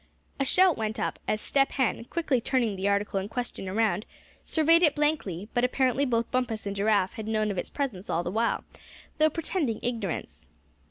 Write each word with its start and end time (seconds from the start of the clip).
A 0.39 0.45
shout 0.45 0.77
went 0.79 0.99
up 0.99 1.19
as 1.27 1.39
Step 1.41 1.73
Hen, 1.73 2.05
quickly 2.05 2.41
turning 2.41 2.75
the 2.75 2.87
article 2.89 3.19
in 3.19 3.29
question 3.29 3.69
around 3.69 4.07
surveyed 4.43 4.81
it 4.81 4.95
blankly; 4.95 5.47
but 5.53 5.63
apparently 5.63 6.05
both 6.05 6.31
Bumpus 6.31 6.65
and 6.65 6.75
Giraffe 6.75 7.13
had 7.13 7.27
known 7.27 7.51
of 7.51 7.57
its 7.59 7.69
presence 7.69 8.09
all 8.09 8.23
the 8.23 8.31
while, 8.31 8.63
though 9.19 9.29
pretending 9.29 9.79
ignorance. 9.83 10.47